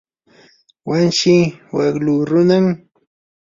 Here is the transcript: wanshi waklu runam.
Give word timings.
wanshi 0.89 1.33
waklu 1.75 2.13
runam. 2.29 2.65